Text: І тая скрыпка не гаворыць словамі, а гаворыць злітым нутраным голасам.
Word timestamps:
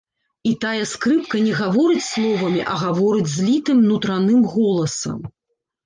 І 0.51 0.53
тая 0.63 0.85
скрыпка 0.91 1.41
не 1.49 1.51
гаворыць 1.59 2.07
словамі, 2.09 2.65
а 2.71 2.81
гаворыць 2.87 3.31
злітым 3.37 3.87
нутраным 3.89 4.45
голасам. 4.59 5.19